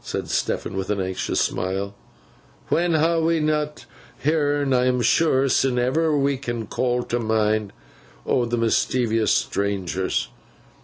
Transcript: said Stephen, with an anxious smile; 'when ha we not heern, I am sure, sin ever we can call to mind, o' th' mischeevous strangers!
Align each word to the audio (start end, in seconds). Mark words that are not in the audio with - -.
said 0.00 0.26
Stephen, 0.28 0.76
with 0.76 0.90
an 0.90 1.00
anxious 1.00 1.40
smile; 1.40 1.94
'when 2.66 2.94
ha 2.94 3.18
we 3.20 3.38
not 3.38 3.84
heern, 4.24 4.72
I 4.74 4.86
am 4.86 5.00
sure, 5.02 5.48
sin 5.48 5.78
ever 5.78 6.18
we 6.18 6.36
can 6.36 6.66
call 6.66 7.04
to 7.04 7.20
mind, 7.20 7.72
o' 8.26 8.44
th' 8.44 8.58
mischeevous 8.58 9.32
strangers! 9.32 10.30